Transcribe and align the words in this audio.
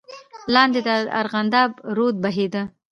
لاندې 0.53 0.79
د 0.87 0.89
ارغنداب 1.19 1.71
رود 1.95 2.15
بهېده. 2.23 2.61